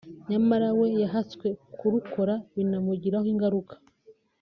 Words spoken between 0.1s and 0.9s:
nyamara we